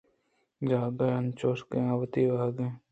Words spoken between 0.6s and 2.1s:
جاگہے انچوش کہ آ